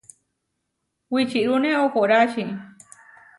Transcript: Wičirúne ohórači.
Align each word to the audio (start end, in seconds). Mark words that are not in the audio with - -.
Wičirúne 1.13 1.71
ohórači. 1.85 2.45